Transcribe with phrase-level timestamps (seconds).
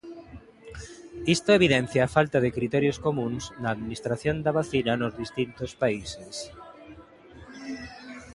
[1.35, 6.33] Isto evidencia a falta de criterios comúns na Administración da vacina nos distintos países.